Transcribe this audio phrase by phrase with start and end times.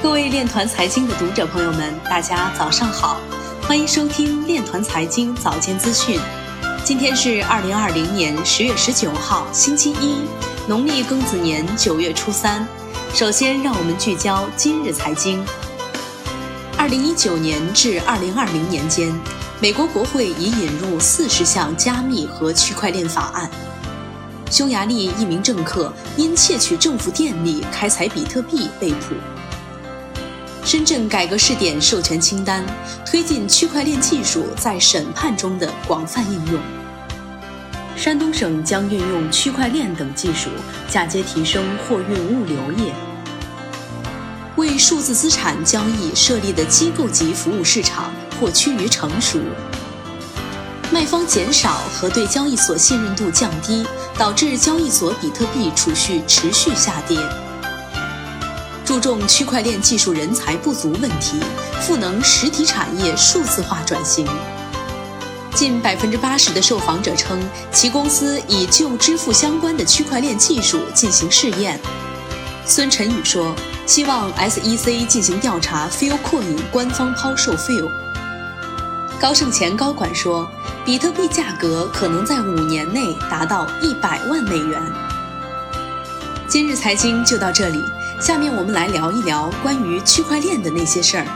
[0.00, 3.20] 各位链团财经的读者朋友们，大家早上好，
[3.62, 6.20] 欢迎收听链团财经早间资讯。
[6.84, 10.22] 今天是二零二零年十月十九号，星期一，
[10.68, 12.64] 农历庚子年九月初三。
[13.12, 15.44] 首先，让我们聚焦今日财经。
[16.76, 19.12] 二零一九年至二零二零年间，
[19.60, 23.50] 美国国会已引入四十项加密和区块链法案。
[24.48, 29.16] 匈牙利一名政客因窃取政府电力开采比特币被捕。
[30.68, 32.62] 深圳改革试点授权清单
[33.06, 36.60] 推进区块链技术在审判中的广泛应用。
[37.96, 40.50] 山东省将运用区块链等技术
[40.86, 42.54] 嫁接提升货运物流
[42.84, 42.92] 业。
[44.56, 49.40] 为数字资产交易设立的机构级服务市场或趋于成熟。
[50.92, 53.86] 卖方减少和对交易所信任度降低，
[54.18, 57.18] 导致交易所比特币储蓄持续下跌。
[58.88, 61.38] 注重区块链技术人才不足问题，
[61.82, 64.26] 赋能实体产业数字化转型。
[65.54, 67.38] 近百分之八十的受访者称，
[67.70, 71.78] 其公司已就支付相关的区块链技术进行试验。
[72.64, 73.54] 孙晨宇说
[73.84, 77.90] ：“希望 SEC 进行调查，Filecoin 官方抛售 File。”
[79.20, 80.50] 高盛前高管说。
[80.86, 84.80] 比特币价格可能在五年内达到一百万美元。
[86.48, 87.84] 今日财经就到这里，
[88.20, 91.26] 下面我们来聊一聊关于区块链的那些事儿。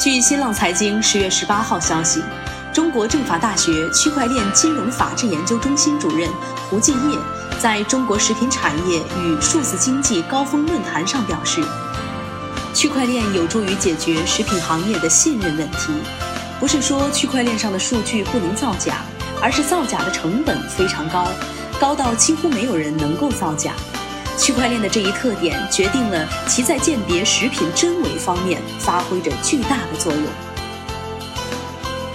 [0.00, 2.22] 据新浪财经十月十八号消息，
[2.72, 6.30] 中国政法大学区块链金融法治研究中心主任
[6.70, 7.18] 胡继业
[7.60, 11.62] 在中国食品产业与数字经济高峰论坛上表示，
[12.72, 15.92] 区块链有助于解决食品行业的信任问题。
[16.58, 19.02] 不是说区块链上的数据不能造假，
[19.42, 21.28] 而是造假的成本非常高，
[21.78, 23.74] 高到几乎没有人能够造假。
[24.38, 30.22] 区块链的这一特点决定了其在鉴别食品真伪方面发挥着巨大的作用。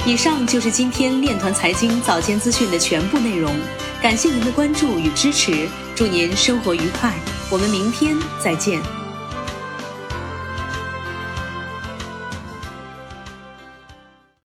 [0.06, 3.53] 以上就是今天链团财经早间资讯的全部内容，
[4.02, 7.13] 感谢您的关注与支持，祝您生活愉快，
[7.50, 8.99] 我们明天再见。